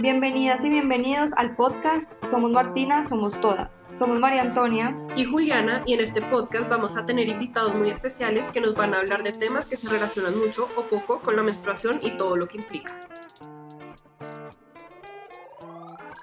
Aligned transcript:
Bienvenidas 0.00 0.64
y 0.64 0.70
bienvenidos 0.70 1.32
al 1.36 1.56
podcast 1.56 2.24
Somos 2.24 2.52
Martina, 2.52 3.02
Somos 3.02 3.40
Todas. 3.40 3.88
Somos 3.92 4.20
María 4.20 4.42
Antonia 4.42 4.96
y 5.16 5.24
Juliana 5.24 5.82
y 5.86 5.94
en 5.94 6.00
este 6.00 6.22
podcast 6.22 6.68
vamos 6.68 6.96
a 6.96 7.04
tener 7.04 7.28
invitados 7.28 7.74
muy 7.74 7.90
especiales 7.90 8.48
que 8.52 8.60
nos 8.60 8.76
van 8.76 8.94
a 8.94 9.00
hablar 9.00 9.24
de 9.24 9.32
temas 9.32 9.68
que 9.68 9.76
se 9.76 9.88
relacionan 9.88 10.38
mucho 10.38 10.68
o 10.76 10.82
poco 10.82 11.20
con 11.20 11.34
la 11.34 11.42
menstruación 11.42 11.98
y 12.00 12.12
todo 12.12 12.34
lo 12.34 12.46
que 12.46 12.58
implica. 12.58 12.96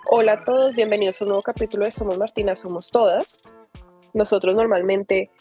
Hola 0.09 0.34
a 0.34 0.44
todos, 0.45 0.73
bienvenidos 0.73 1.20
a 1.20 1.26
un 1.26 1.27
nuevo 1.27 1.44
capítulo 1.44 1.84
de 1.84 1.91
Somos 1.91 2.17
Martina, 2.17 2.55
Somos 2.55 2.91
Todas. 2.91 3.41
Nosotros 4.13 4.55
normalmente 4.55 5.31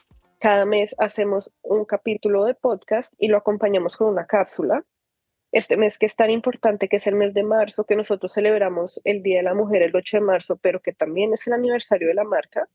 cada 0.40 0.66
mes 0.66 0.96
hacemos 0.98 1.52
un 1.62 1.84
capítulo 1.84 2.46
de 2.46 2.54
podcast 2.54 3.14
y 3.16 3.28
lo 3.28 3.36
acompañamos 3.36 3.96
con 3.96 4.08
una 4.08 4.26
cápsula 4.26 4.82
este 5.54 5.76
mes 5.76 5.98
que 5.98 6.06
es 6.06 6.16
tan 6.16 6.30
importante, 6.30 6.88
que 6.88 6.96
es 6.96 7.06
el 7.06 7.14
mes 7.14 7.32
de 7.32 7.44
marzo, 7.44 7.84
que 7.84 7.94
nosotros 7.94 8.32
celebramos 8.32 9.00
el 9.04 9.22
Día 9.22 9.36
de 9.36 9.44
la 9.44 9.54
Mujer 9.54 9.82
el 9.82 9.94
8 9.94 10.16
de 10.16 10.20
marzo, 10.20 10.56
pero 10.56 10.82
que 10.82 10.92
también 10.92 11.32
es 11.32 11.46
el 11.46 11.52
aniversario 11.52 12.08
de 12.08 12.14
la 12.14 12.24
marca. 12.24 12.68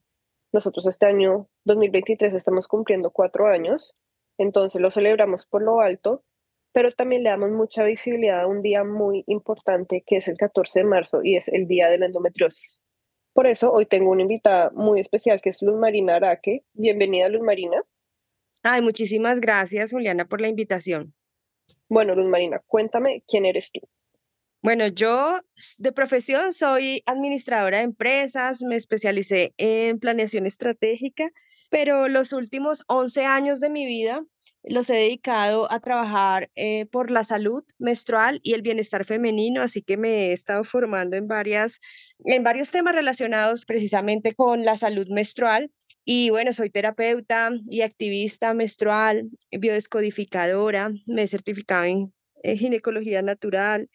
Nosotros 0.50 0.86
este 0.86 1.04
año 1.04 1.46
2023 1.64 2.32
estamos 2.32 2.68
cumpliendo 2.68 3.10
cuatro 3.10 3.48
años, 3.48 3.94
entonces 4.38 4.80
lo 4.80 4.90
celebramos 4.90 5.44
por 5.44 5.62
lo 5.62 5.82
alto, 5.82 6.24
pero 6.72 6.90
también 6.90 7.22
le 7.22 7.28
damos 7.28 7.50
mucha 7.50 7.84
visibilidad 7.84 8.40
a 8.40 8.46
un 8.46 8.62
día 8.62 8.82
muy 8.82 9.24
importante 9.26 10.02
que 10.06 10.16
es 10.16 10.28
el 10.28 10.38
14 10.38 10.80
de 10.80 10.84
marzo 10.86 11.20
y 11.22 11.36
es 11.36 11.48
el 11.48 11.66
Día 11.66 11.90
de 11.90 11.98
la 11.98 12.06
Endometriosis. 12.06 12.80
Por 13.34 13.46
eso 13.46 13.70
hoy 13.72 13.84
tengo 13.84 14.10
una 14.10 14.22
invitada 14.22 14.70
muy 14.70 15.00
especial 15.00 15.42
que 15.42 15.50
es 15.50 15.60
Luz 15.60 15.76
Marina 15.76 16.16
Araque. 16.16 16.64
Bienvenida, 16.72 17.28
Luz 17.28 17.42
Marina. 17.42 17.82
Ay, 18.62 18.80
muchísimas 18.80 19.38
gracias, 19.42 19.92
Juliana, 19.92 20.24
por 20.24 20.40
la 20.40 20.48
invitación. 20.48 21.14
Bueno, 21.88 22.14
Luz 22.14 22.26
Marina, 22.26 22.60
cuéntame 22.66 23.22
quién 23.26 23.46
eres 23.46 23.70
tú. 23.72 23.80
Bueno, 24.62 24.86
yo 24.88 25.40
de 25.78 25.92
profesión 25.92 26.52
soy 26.52 27.02
administradora 27.06 27.78
de 27.78 27.84
empresas, 27.84 28.62
me 28.62 28.76
especialicé 28.76 29.54
en 29.56 29.98
planeación 29.98 30.44
estratégica, 30.44 31.30
pero 31.70 32.08
los 32.08 32.34
últimos 32.34 32.84
11 32.86 33.24
años 33.24 33.60
de 33.60 33.70
mi 33.70 33.86
vida 33.86 34.22
los 34.62 34.90
he 34.90 34.94
dedicado 34.94 35.72
a 35.72 35.80
trabajar 35.80 36.50
eh, 36.54 36.84
por 36.86 37.10
la 37.10 37.24
salud 37.24 37.64
menstrual 37.78 38.40
y 38.42 38.52
el 38.52 38.60
bienestar 38.60 39.06
femenino, 39.06 39.62
así 39.62 39.82
que 39.82 39.96
me 39.96 40.26
he 40.26 40.32
estado 40.32 40.64
formando 40.64 41.16
en, 41.16 41.26
varias, 41.26 41.80
en 42.24 42.42
varios 42.44 42.70
temas 42.70 42.94
relacionados 42.94 43.64
precisamente 43.64 44.34
con 44.34 44.64
la 44.66 44.76
salud 44.76 45.06
menstrual 45.08 45.70
y 46.04 46.30
bueno, 46.30 46.52
soy 46.52 46.70
terapeuta 46.70 47.50
y 47.68 47.82
activista 47.82 48.54
menstrual, 48.54 49.30
biodescodificadora, 49.50 50.92
me 51.06 51.22
he 51.22 51.26
certificado 51.26 51.84
en, 51.84 52.12
ginecología 52.42 53.20
natural, 53.20 53.90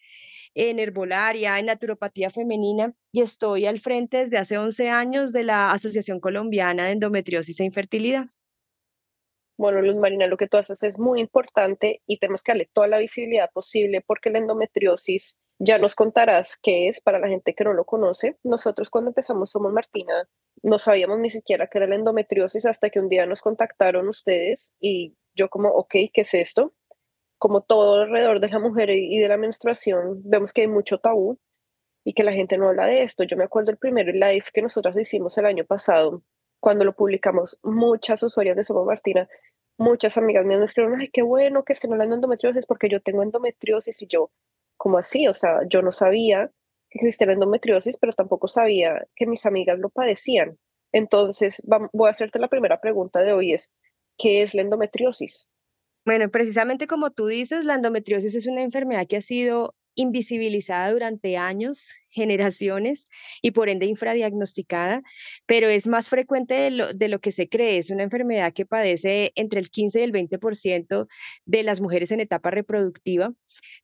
en 0.53 0.80
herbolaria, 0.80 1.59
en 1.59 1.66
naturopatía 1.66 2.30
femenina 2.30 2.94
y 3.12 3.22
estoy 3.22 3.66
al 3.66 3.80
frente 3.80 4.17
desde 4.17 4.38
hace 4.38 4.58
11 4.58 4.89
años 4.89 5.34
de 5.34 5.44
la 5.44 5.72
Asociación 5.72 6.20
Colombiana 6.20 6.86
de 6.86 6.92
Endometriosis 6.92 7.59
e 7.59 7.66
Infertilidad. 7.66 8.25
Bueno, 9.58 9.81
Luz 9.81 9.95
Marina, 9.95 10.28
lo 10.28 10.38
que 10.38 10.47
tú 10.47 10.58
haces 10.58 10.84
es 10.84 11.00
muy 11.00 11.22
importante 11.22 12.02
y 12.06 12.19
tenemos 12.19 12.44
que 12.44 12.52
darle 12.52 12.67
toda 12.72 12.88
la 12.88 12.97
visibilidad 12.97 13.50
posible 13.52 14.03
porque 14.06 14.30
la 14.30 14.40
endometriosis, 14.40 15.40
ya 15.59 15.78
nos 15.78 15.95
contarás 15.95 16.58
qué 16.58 16.88
es 16.88 17.02
para 17.02 17.20
la 17.20 17.28
gente 17.28 17.53
que 17.53 17.64
no 17.64 17.73
lo 17.73 17.86
conoce. 17.86 18.38
Nosotros 18.44 18.89
cuando 18.89 19.11
empezamos 19.11 19.52
Somos 19.52 19.72
Martina 19.73 20.28
no 20.64 20.80
sabíamos 20.80 21.20
ni 21.20 21.30
siquiera 21.30 21.67
qué 21.67 21.78
era 21.80 21.88
la 21.88 21.95
endometriosis 21.95 22.66
hasta 22.66 22.89
que 22.89 23.00
un 23.00 23.09
día 23.09 23.25
nos 23.25 23.42
contactaron 23.42 24.08
ustedes 24.08 24.73
y 24.80 25.16
yo 25.36 25.50
como, 25.50 25.70
ok, 25.70 25.92
¿qué 26.14 26.22
es 26.22 26.34
esto? 26.34 26.73
Como 27.38 27.62
todo 27.62 28.03
alrededor 28.03 28.39
de 28.39 28.50
la 28.50 28.59
mujer 28.59 28.89
y 28.89 29.20
de 29.20 29.28
la 29.28 29.38
menstruación, 29.38 30.22
vemos 30.23 30.53
que 30.53 30.62
hay 30.62 30.67
mucho 30.67 31.00
tabú 31.00 31.38
y 32.03 32.13
que 32.13 32.24
la 32.24 32.31
gente 32.31 32.57
no 32.57 32.69
habla 32.69 32.85
de 32.85 33.03
esto. 33.03 33.24
Yo 33.24 33.35
me 33.38 33.44
acuerdo 33.44 33.72
el 33.72 33.78
primer 33.78 34.07
live 34.07 34.46
que 34.53 34.62
nosotros 34.62 34.97
hicimos 34.97 35.38
el 35.38 35.46
año 35.46 35.66
pasado, 35.66 36.24
cuando 36.59 36.85
lo 36.85 36.96
publicamos, 36.96 37.59
muchas 37.63 38.24
usuarias 38.24 38.56
de 38.56 38.63
Somos 38.63 38.85
Martina, 38.85 39.28
muchas 39.78 40.18
amigas 40.18 40.46
mías 40.46 40.59
me 40.59 40.66
escribieron, 40.66 41.00
ay, 41.00 41.09
qué 41.09 41.22
bueno 41.22 41.63
que 41.63 41.74
estén 41.74 41.91
hablando 41.91 42.13
de 42.13 42.18
endometriosis 42.18 42.66
porque 42.66 42.90
yo 42.90 43.01
tengo 43.01 43.24
endometriosis 43.24 44.01
y 44.01 44.07
yo, 44.07 44.31
como 44.78 44.97
así? 44.97 45.28
O 45.28 45.34
sea, 45.34 45.59
yo 45.69 45.81
no 45.81 45.91
sabía 45.91 46.52
existía 46.96 47.28
la 47.28 47.34
endometriosis, 47.34 47.97
pero 47.97 48.13
tampoco 48.13 48.47
sabía 48.47 49.06
que 49.16 49.28
mis 49.28 49.46
amigas 49.46 49.78
lo 49.80 49.90
padecían. 49.90 50.58
Entonces, 50.91 51.62
voy 51.66 52.08
a 52.08 52.12
hacerte 52.12 52.40
la 52.40 52.47
primera 52.47 52.80
pregunta 52.80 53.22
de 53.22 53.34
hoy, 53.34 53.53
es, 53.53 53.72
¿qué 54.18 54.41
es 54.41 54.53
la 54.53 54.62
endometriosis? 54.62 55.50
Bueno, 56.06 56.30
precisamente 56.30 56.88
como 56.88 57.12
tú 57.12 57.28
dices, 57.28 57.66
la 57.66 57.75
endometriosis 57.75 58.36
es 58.36 58.47
una 58.47 58.62
enfermedad 58.62 59.08
que 59.08 59.18
ha 59.18 59.22
sido 59.22 59.75
invisibilizada 59.95 60.91
durante 60.91 61.38
años, 61.38 61.94
generaciones 62.09 63.07
y 63.41 63.51
por 63.51 63.69
ende 63.69 63.85
infradiagnosticada, 63.88 65.03
pero 65.45 65.67
es 65.67 65.88
más 65.88 66.07
frecuente 66.07 66.53
de 66.53 66.72
lo, 66.72 66.94
de 66.94 67.09
lo, 67.09 67.19
que 67.19 67.31
se 67.31 67.50
cree. 67.50 67.78
Es 67.78 67.89
una 67.89 68.03
enfermedad 68.03 68.53
que 68.53 68.66
padece 68.66 69.33
entre 69.35 69.59
el 69.59 69.69
15 69.69 70.00
y 70.00 70.03
el 70.03 70.13
20% 70.13 71.07
de 71.45 71.63
las 71.63 71.81
mujeres 71.81 72.11
en 72.11 72.22
etapa 72.22 72.51
reproductiva, 72.51 73.33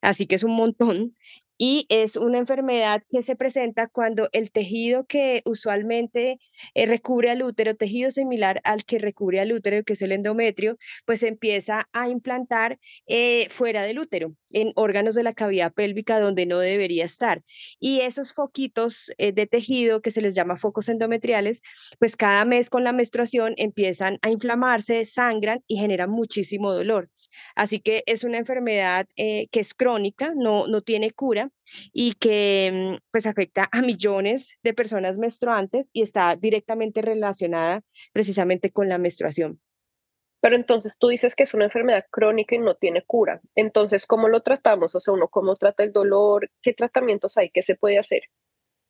así 0.02 0.28
que 0.28 0.36
es 0.36 0.44
un 0.44 0.56
montón 0.56 1.16
y 1.64 1.86
es 1.90 2.16
una 2.16 2.40
enfermedad 2.40 3.04
que 3.12 3.22
se 3.22 3.36
presenta 3.36 3.86
cuando 3.86 4.30
el 4.32 4.52
tejido 4.52 5.06
que 5.06 5.44
usualmente 5.46 6.40
eh, 6.74 6.88
recubre 6.88 7.30
al 7.30 7.44
útero, 7.44 7.76
tejido 7.76 8.10
similar 8.10 8.60
al 8.64 8.84
que 8.84 8.98
recubre 8.98 9.40
al 9.40 9.52
útero, 9.52 9.84
que 9.84 9.94
es 9.94 10.02
el 10.02 10.12
endometrio, 10.12 10.78
pues 11.06 11.22
empieza 11.22 11.88
a 11.94 12.10
implantar 12.10 12.80
eh, 13.06 13.48
fuera 13.52 13.84
del 13.84 14.00
útero, 14.00 14.34
en 14.50 14.72
órganos 14.74 15.14
de 15.14 15.22
la 15.22 15.34
cavidad 15.34 15.72
pélvica 15.72 16.20
donde 16.20 16.48
no 16.48 16.58
debería 16.58 17.06
estar. 17.06 17.44
Y 17.80 18.00
esos 18.00 18.34
foquitos 18.34 19.12
eh, 19.20 19.32
de 19.32 19.46
tejido 19.46 20.02
que 20.02 20.10
se 20.10 20.22
les 20.22 20.34
llama 20.34 20.58
focos 20.58 20.90
endometriales, 20.90 21.62
pues 22.00 22.16
cada 22.16 22.44
mes 22.44 22.72
con 22.72 22.84
la 22.84 22.92
menstruación 22.92 23.54
empiezan 23.58 24.18
a 24.24 24.32
inflamarse, 24.32 25.06
sangran 25.06 25.64
y 25.68 25.78
generan 25.78 26.10
muchísimo 26.10 26.74
dolor. 26.74 27.12
Así 27.54 27.80
que 27.82 28.02
es 28.08 28.24
una 28.24 28.40
enfermedad 28.40 29.06
que 29.16 29.48
es 29.52 29.76
crónica, 29.76 30.34
no, 30.36 30.66
no 30.66 30.82
tiene 30.82 31.12
cura 31.12 31.51
y 31.94 32.14
que 32.14 32.98
mm, 32.98 32.98
pues 33.12 33.26
afecta 33.26 33.70
a 33.72 33.82
millones 33.82 34.58
de 34.64 34.74
personas 34.74 35.18
menstruantes 35.18 35.90
y 35.94 36.02
está 36.02 36.36
directamente 36.36 37.02
relacionada 37.02 37.84
precisamente 38.14 38.72
con 38.72 38.90
la 38.90 38.98
menstruación. 38.98 39.60
Pero 40.42 40.56
entonces 40.56 40.98
tú 40.98 41.10
dices 41.10 41.36
que 41.36 41.44
es 41.44 41.54
una 41.54 41.66
enfermedad 41.66 42.06
crónica 42.10 42.56
y 42.56 42.60
no 42.60 42.76
tiene 42.76 43.04
cura. 43.04 43.42
Entonces, 43.56 44.08
¿cómo 44.08 44.28
lo 44.28 44.42
tratamos? 44.42 44.96
O 44.96 45.00
sea, 45.00 45.14
uno 45.14 45.28
cómo 45.28 45.56
trata 45.56 45.84
el 45.84 45.94
dolor, 45.94 46.50
qué 46.64 46.74
tratamientos 46.74 47.38
hay, 47.38 47.52
qué 47.52 47.62
se 47.62 47.76
puede 47.76 48.00
hacer. 48.00 48.24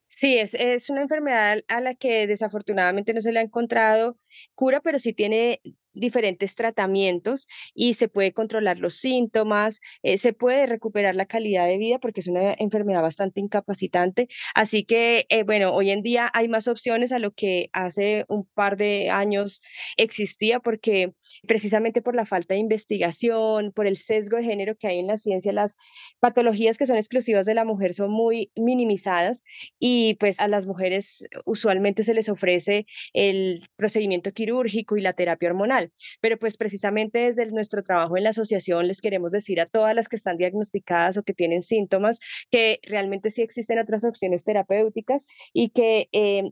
Sí, 0.08 0.38
es, 0.38 0.54
es 0.54 0.90
una 0.90 1.02
enfermedad 1.02 1.58
a 1.68 1.80
la 1.80 1.94
que 1.94 2.26
desafortunadamente 2.26 3.14
no 3.14 3.20
se 3.20 3.32
le 3.32 3.40
ha 3.40 3.42
encontrado 3.42 4.18
cura, 4.54 4.80
pero 4.80 4.98
sí 4.98 5.12
tiene 5.12 5.60
diferentes 5.92 6.54
tratamientos 6.54 7.46
y 7.74 7.94
se 7.94 8.08
puede 8.08 8.32
controlar 8.32 8.78
los 8.78 8.94
síntomas, 8.96 9.80
eh, 10.02 10.18
se 10.18 10.32
puede 10.32 10.66
recuperar 10.66 11.14
la 11.14 11.26
calidad 11.26 11.66
de 11.66 11.78
vida 11.78 11.98
porque 11.98 12.20
es 12.20 12.26
una 12.26 12.54
enfermedad 12.58 13.02
bastante 13.02 13.40
incapacitante. 13.40 14.28
Así 14.54 14.84
que, 14.84 15.26
eh, 15.28 15.44
bueno, 15.44 15.72
hoy 15.74 15.90
en 15.90 16.02
día 16.02 16.30
hay 16.32 16.48
más 16.48 16.68
opciones 16.68 17.12
a 17.12 17.18
lo 17.18 17.32
que 17.32 17.70
hace 17.72 18.24
un 18.28 18.46
par 18.54 18.76
de 18.76 19.10
años 19.10 19.60
existía 19.96 20.60
porque 20.60 21.12
precisamente 21.46 22.02
por 22.02 22.14
la 22.14 22.26
falta 22.26 22.54
de 22.54 22.60
investigación, 22.60 23.72
por 23.72 23.86
el 23.86 23.96
sesgo 23.96 24.36
de 24.36 24.44
género 24.44 24.76
que 24.76 24.88
hay 24.88 24.98
en 24.98 25.06
la 25.06 25.16
ciencia, 25.16 25.52
las 25.52 25.74
patologías 26.20 26.78
que 26.78 26.86
son 26.86 26.96
exclusivas 26.96 27.46
de 27.46 27.54
la 27.54 27.64
mujer 27.64 27.94
son 27.94 28.10
muy 28.10 28.50
minimizadas 28.56 29.42
y 29.78 30.14
pues 30.14 30.40
a 30.40 30.48
las 30.48 30.66
mujeres 30.66 31.24
usualmente 31.44 32.02
se 32.02 32.14
les 32.14 32.28
ofrece 32.28 32.86
el 33.12 33.62
procedimiento 33.76 34.32
quirúrgico 34.32 34.96
y 34.96 35.00
la 35.00 35.12
terapia 35.12 35.48
hormonal. 35.48 35.81
Pero 36.20 36.38
pues 36.38 36.56
precisamente 36.56 37.18
desde 37.20 37.50
nuestro 37.52 37.82
trabajo 37.82 38.16
en 38.16 38.24
la 38.24 38.30
asociación 38.30 38.86
les 38.86 39.00
queremos 39.00 39.32
decir 39.32 39.60
a 39.60 39.66
todas 39.66 39.94
las 39.94 40.08
que 40.08 40.16
están 40.16 40.36
diagnosticadas 40.36 41.16
o 41.16 41.22
que 41.22 41.34
tienen 41.34 41.62
síntomas 41.62 42.18
que 42.50 42.78
realmente 42.82 43.30
sí 43.30 43.42
existen 43.42 43.78
otras 43.78 44.04
opciones 44.04 44.44
terapéuticas 44.44 45.26
y 45.52 45.70
que 45.70 46.08
eh, 46.12 46.42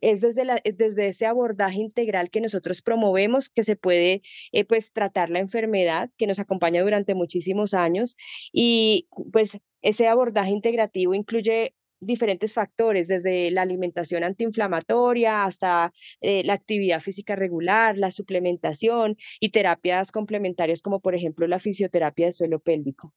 es 0.00 0.20
desde, 0.20 0.44
desde 0.76 1.08
ese 1.08 1.26
abordaje 1.26 1.80
integral 1.80 2.30
que 2.30 2.40
nosotros 2.40 2.82
promovemos 2.82 3.48
que 3.48 3.62
se 3.62 3.76
puede 3.76 4.22
eh, 4.52 4.64
pues 4.64 4.92
tratar 4.92 5.30
la 5.30 5.38
enfermedad 5.38 6.10
que 6.16 6.26
nos 6.26 6.38
acompaña 6.38 6.82
durante 6.82 7.14
muchísimos 7.14 7.74
años 7.74 8.16
y 8.52 9.08
pues 9.32 9.58
ese 9.82 10.08
abordaje 10.08 10.50
integrativo 10.50 11.14
incluye 11.14 11.74
diferentes 12.00 12.54
factores, 12.54 13.08
desde 13.08 13.50
la 13.50 13.62
alimentación 13.62 14.24
antiinflamatoria 14.24 15.44
hasta 15.44 15.92
eh, 16.20 16.44
la 16.44 16.54
actividad 16.54 17.00
física 17.00 17.36
regular, 17.36 17.98
la 17.98 18.10
suplementación 18.10 19.16
y 19.40 19.50
terapias 19.50 20.12
complementarias 20.12 20.82
como 20.82 21.00
por 21.00 21.14
ejemplo 21.14 21.46
la 21.46 21.58
fisioterapia 21.58 22.26
de 22.26 22.32
suelo 22.32 22.60
pélvico. 22.60 23.14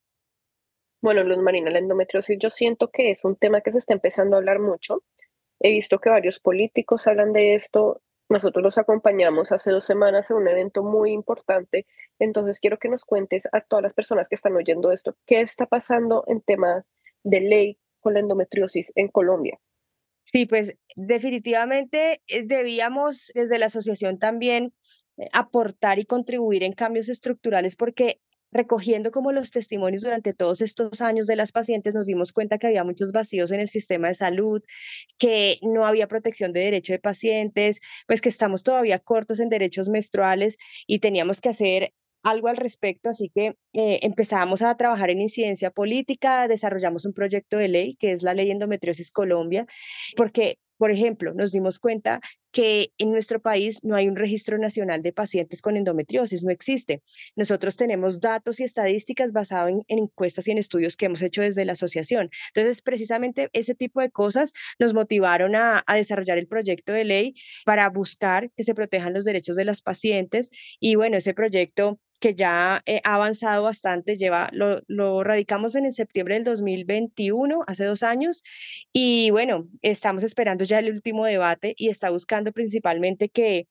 Bueno, 1.02 1.24
Luz 1.24 1.40
Marina, 1.40 1.72
la 1.72 1.80
endometriosis 1.80 2.38
yo 2.40 2.50
siento 2.50 2.92
que 2.92 3.12
es 3.12 3.26
un 3.26 3.36
tema 3.36 3.62
que 3.62 3.72
se 3.72 3.80
está 3.80 3.94
empezando 3.94 4.36
a 4.36 4.40
hablar 4.40 4.60
mucho. 4.60 5.04
He 5.60 5.72
visto 5.72 6.00
que 6.00 6.10
varios 6.10 6.40
políticos 6.40 7.08
hablan 7.08 7.34
de 7.34 7.56
esto. 7.56 8.02
Nosotros 8.30 8.64
los 8.64 8.78
acompañamos 8.78 9.52
hace 9.52 9.72
dos 9.72 9.84
semanas 9.84 10.30
en 10.30 10.38
un 10.38 10.48
evento 10.48 10.84
muy 10.84 11.12
importante. 11.12 11.88
Entonces 12.20 12.60
quiero 12.60 12.78
que 12.78 12.88
nos 12.88 13.04
cuentes 13.04 13.48
a 13.52 13.62
todas 13.62 13.82
las 13.82 13.94
personas 13.94 14.30
que 14.30 14.36
están 14.36 14.56
oyendo 14.56 14.92
esto, 14.92 15.16
qué 15.26 15.42
está 15.42 15.66
pasando 15.66 16.24
en 16.28 16.42
tema 16.42 16.86
de 17.24 17.40
ley 17.42 17.80
con 18.02 18.14
la 18.14 18.20
endometriosis 18.20 18.92
en 18.96 19.08
Colombia? 19.08 19.58
Sí, 20.24 20.46
pues 20.46 20.76
definitivamente 20.96 22.22
eh, 22.28 22.44
debíamos 22.46 23.32
desde 23.34 23.60
la 23.60 23.68
asociación 23.68 24.20
también 24.20 24.74
eh, 25.18 25.28
aportar 25.34 26.00
y 26.00 26.06
contribuir 26.06 26.64
en 26.64 26.74
cambios 26.74 27.10
estructurales 27.10 27.76
porque 27.76 28.22
recogiendo 28.52 29.12
como 29.12 29.32
los 29.32 29.52
testimonios 29.52 30.04
durante 30.04 30.34
todos 30.34 30.62
estos 30.62 31.02
años 31.02 31.28
de 31.28 31.36
las 31.36 31.52
pacientes, 31.52 31.94
nos 31.94 32.06
dimos 32.06 32.34
cuenta 32.34 32.58
que 32.58 32.68
había 32.68 32.84
muchos 32.84 33.12
vacíos 33.12 33.52
en 33.52 33.62
el 33.62 33.70
sistema 33.70 34.10
de 34.10 34.14
salud, 34.14 34.62
que 35.18 35.58
no 35.62 35.86
había 35.86 36.08
protección 36.08 36.52
de 36.52 36.60
derecho 36.60 36.94
de 36.94 37.00
pacientes, 37.00 37.80
pues 38.08 38.22
que 38.22 38.30
estamos 38.30 38.64
todavía 38.64 39.00
cortos 39.00 39.40
en 39.40 39.50
derechos 39.50 39.90
menstruales 39.90 40.58
y 40.86 41.00
teníamos 41.00 41.40
que 41.40 41.50
hacer 41.50 41.94
algo 42.24 42.48
al 42.48 42.58
respecto, 42.58 43.10
así 43.10 43.30
que 43.34 43.56
eh, 43.74 44.00
empezamos 44.04 44.62
a 44.62 44.76
trabajar 44.76 45.10
en 45.10 45.22
incidencia 45.22 45.72
política, 45.72 46.48
desarrollamos 46.48 47.06
un 47.06 47.14
proyecto 47.14 47.58
de 47.58 47.68
ley 47.68 47.96
que 47.96 48.12
es 48.12 48.24
la 48.24 48.34
ley 48.34 48.52
Endometriosis 48.52 49.12
Colombia, 49.12 49.66
porque 50.16 50.58
por 50.82 50.90
ejemplo, 50.90 51.36
nos 51.36 51.52
dimos 51.52 51.78
cuenta 51.78 52.22
que 52.52 52.92
en 52.98 53.12
nuestro 53.12 53.40
país 53.40 53.84
no 53.84 53.96
hay 53.96 54.08
un 54.08 54.16
registro 54.16 54.58
nacional 54.58 55.04
de 55.04 55.14
pacientes 55.14 55.62
con 55.62 55.78
endometriosis, 55.78 56.44
no 56.44 56.50
existe. 56.50 57.04
Nosotros 57.36 57.76
tenemos 57.76 58.20
datos 58.20 58.60
y 58.60 58.64
estadísticas 58.64 59.32
basados 59.32 59.70
en, 59.70 59.84
encuestas 59.90 60.48
y 60.48 60.52
en 60.54 60.58
estudios 60.58 60.98
que 60.98 61.06
hemos 61.06 61.22
hecho 61.22 61.44
desde 61.44 61.66
la 61.66 61.74
asociación. 61.74 62.32
Entonces, 62.48 62.82
precisamente 62.82 63.50
ese 63.54 63.76
tipo 63.76 64.02
de 64.02 64.10
cosas 64.10 64.54
nos 64.80 64.96
motivaron 64.96 65.56
a, 65.56 65.84
a 65.86 65.96
desarrollar 65.98 66.40
el 66.40 66.48
proyecto 66.48 66.94
de 66.94 67.04
ley 67.04 67.36
para 67.64 67.88
buscar 67.90 68.50
que 68.58 68.64
se 68.64 68.74
protejan 68.74 69.14
los 69.14 69.24
derechos 69.24 69.56
de 69.56 69.66
las 69.66 69.84
pacientes. 69.84 70.50
Y 70.80 70.96
bueno, 70.96 71.18
ese 71.18 71.36
proyecto 71.36 72.00
que 72.22 72.36
ya 72.36 72.82
eh, 72.86 73.02
ha 73.04 73.16
avanzado 73.16 73.64
bastante, 73.64 74.16
lleva, 74.16 74.50
lo, 74.54 74.82
lo 74.88 75.24
radicamos 75.24 75.76
en 75.76 75.86
el 75.86 75.92
septiembre 75.92 76.36
del 76.36 76.44
2021, 76.46 77.64
hace 77.68 77.84
dos 77.84 78.04
años, 78.04 78.44
y 78.94 79.32
bueno, 79.32 79.68
estamos 79.82 80.24
esperando 80.24 80.64
ya 80.64 80.80
el 80.80 80.92
último 80.92 81.26
debate 81.26 81.74
y 81.76 81.90
está 81.90 82.12
buscando 82.12 82.52
principalmente 82.54 83.30
que 83.30 83.68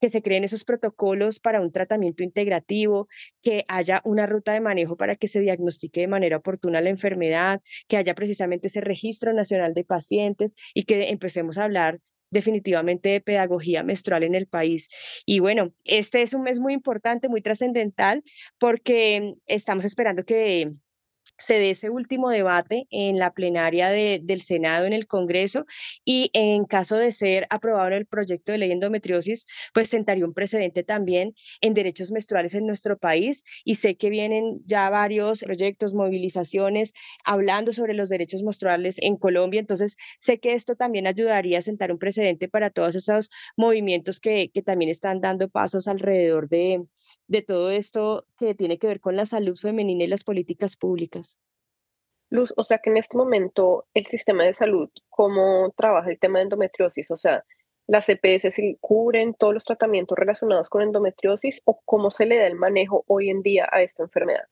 que 0.00 0.08
se 0.08 0.22
creen 0.22 0.44
esos 0.44 0.64
protocolos 0.64 1.40
para 1.40 1.60
un 1.60 1.72
tratamiento 1.72 2.22
integrativo, 2.24 3.06
que 3.42 3.64
haya 3.68 4.00
una 4.04 4.26
ruta 4.26 4.52
de 4.52 4.60
manejo 4.60 4.96
para 4.96 5.14
que 5.14 5.28
se 5.28 5.40
diagnostique 5.40 6.00
de 6.00 6.08
manera 6.08 6.38
oportuna 6.38 6.80
la 6.80 6.88
enfermedad, 6.88 7.60
que 7.86 7.98
haya 7.98 8.14
precisamente 8.14 8.68
ese 8.68 8.80
registro 8.80 9.32
nacional 9.34 9.74
de 9.74 9.84
pacientes 9.84 10.54
y 10.72 10.84
que 10.84 11.10
empecemos 11.10 11.58
a 11.58 11.64
hablar 11.64 12.00
definitivamente 12.30 13.10
de 13.10 13.20
pedagogía 13.20 13.82
menstrual 13.82 14.22
en 14.22 14.34
el 14.34 14.46
país. 14.46 14.88
Y 15.26 15.40
bueno, 15.40 15.72
este 15.84 16.22
es 16.22 16.34
un 16.34 16.42
mes 16.42 16.60
muy 16.60 16.72
importante, 16.72 17.28
muy 17.28 17.42
trascendental, 17.42 18.22
porque 18.58 19.34
estamos 19.46 19.84
esperando 19.84 20.24
que 20.24 20.70
se 21.38 21.54
dé 21.54 21.70
ese 21.70 21.90
último 21.90 22.30
debate 22.30 22.86
en 22.90 23.18
la 23.18 23.32
plenaria 23.32 23.88
del 23.88 24.42
Senado, 24.42 24.86
en 24.86 24.92
el 24.92 25.06
Congreso, 25.06 25.64
y 26.04 26.30
en 26.34 26.64
caso 26.64 26.96
de 26.96 27.12
ser 27.12 27.46
aprobado 27.50 27.96
el 27.96 28.06
proyecto 28.06 28.52
de 28.52 28.58
ley 28.58 28.72
endometriosis, 28.72 29.46
pues 29.72 29.88
sentaría 29.88 30.26
un 30.26 30.34
precedente 30.34 30.82
también 30.84 31.34
en 31.60 31.74
derechos 31.74 32.10
menstruales 32.12 32.54
en 32.54 32.66
nuestro 32.66 32.98
país. 32.98 33.42
Y 33.64 33.76
sé 33.76 33.96
que 33.96 34.10
vienen 34.10 34.60
ya 34.66 34.90
varios 34.90 35.40
proyectos, 35.40 35.94
movilizaciones, 35.94 36.92
hablando 37.24 37.72
sobre 37.72 37.94
los 37.94 38.08
derechos 38.08 38.42
menstruales 38.42 38.96
en 39.00 39.16
Colombia. 39.16 39.60
Entonces, 39.60 39.96
sé 40.20 40.40
que 40.40 40.54
esto 40.54 40.76
también 40.76 41.06
ayudaría 41.06 41.58
a 41.58 41.62
sentar 41.62 41.92
un 41.92 41.98
precedente 41.98 42.48
para 42.48 42.70
todos 42.70 42.94
esos 42.94 43.30
movimientos 43.56 44.20
que, 44.20 44.50
que 44.52 44.62
también 44.62 44.90
están 44.90 45.20
dando 45.20 45.48
pasos 45.48 45.88
alrededor 45.88 46.48
de, 46.48 46.82
de 47.30 47.42
todo 47.42 47.70
esto 47.70 48.26
que 48.36 48.56
tiene 48.56 48.80
que 48.80 48.88
ver 48.88 49.00
con 49.00 49.14
la 49.14 49.24
salud 49.24 49.56
femenina 49.56 50.02
y 50.02 50.08
las 50.08 50.24
políticas 50.24 50.76
públicas. 50.76 51.38
Luz, 52.28 52.52
o 52.56 52.64
sea 52.64 52.78
que 52.78 52.90
en 52.90 52.96
este 52.96 53.16
momento 53.16 53.86
el 53.94 54.06
sistema 54.06 54.42
de 54.42 54.52
salud, 54.52 54.90
¿cómo 55.08 55.72
trabaja 55.76 56.10
el 56.10 56.18
tema 56.18 56.40
de 56.40 56.44
endometriosis? 56.44 57.08
O 57.12 57.16
sea, 57.16 57.44
¿las 57.86 58.08
EPS 58.08 58.60
cubren 58.80 59.34
todos 59.34 59.54
los 59.54 59.64
tratamientos 59.64 60.18
relacionados 60.18 60.68
con 60.68 60.82
endometriosis 60.82 61.62
o 61.66 61.80
cómo 61.84 62.10
se 62.10 62.26
le 62.26 62.36
da 62.36 62.48
el 62.48 62.56
manejo 62.56 63.04
hoy 63.06 63.30
en 63.30 63.42
día 63.42 63.68
a 63.70 63.80
esta 63.80 64.02
enfermedad? 64.02 64.46